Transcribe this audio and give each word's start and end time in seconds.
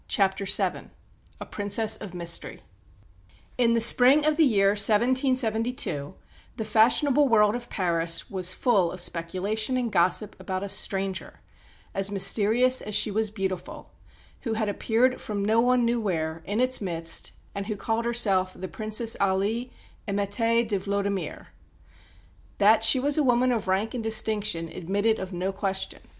CHAPTER 0.07 0.45
VII 0.45 0.89
A 1.39 1.45
PRINCESS 1.45 1.97
OF 1.97 2.15
MYSTERY 2.15 2.61
In 3.59 3.75
the 3.75 3.79
spring 3.79 4.25
of 4.25 4.35
the 4.35 4.43
year 4.43 4.69
1772 4.69 6.15
the 6.57 6.65
fashionable 6.65 7.27
world 7.29 7.53
of 7.53 7.69
Paris 7.69 8.27
was 8.27 8.51
full 8.51 8.91
of 8.91 8.99
speculation 8.99 9.77
and 9.77 9.91
gossip 9.91 10.35
about 10.39 10.63
a 10.63 10.69
stranger, 10.69 11.39
as 11.93 12.09
mysterious 12.09 12.81
as 12.81 12.95
she 12.95 13.11
was 13.11 13.29
beautiful, 13.29 13.91
who 14.39 14.53
had 14.53 14.67
appeared 14.67 15.21
from 15.21 15.45
no 15.45 15.59
one 15.61 15.85
knew 15.85 16.01
where, 16.01 16.41
in 16.45 16.59
its 16.59 16.81
midst, 16.81 17.33
and 17.53 17.67
who 17.67 17.75
called 17.75 18.03
herself 18.05 18.53
the 18.55 18.67
Princess 18.67 19.15
Aly 19.21 19.71
Émettée 20.07 20.67
de 20.67 20.79
Vlodimir. 20.79 21.45
That 22.57 22.83
she 22.83 22.99
was 22.99 23.19
a 23.19 23.23
woman 23.23 23.51
of 23.51 23.67
rank 23.67 23.93
and 23.93 24.03
distinction 24.03 24.67
admitted 24.69 25.19
of 25.19 25.31
no 25.31 25.53
question. 25.53 26.01